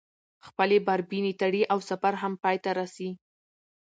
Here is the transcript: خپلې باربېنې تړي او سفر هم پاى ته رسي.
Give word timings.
خپلې 0.47 0.77
باربېنې 0.87 1.33
تړي 1.41 1.61
او 1.71 1.79
سفر 1.89 2.13
هم 2.21 2.33
پاى 2.43 2.57
ته 2.63 2.71
رسي. 2.79 3.09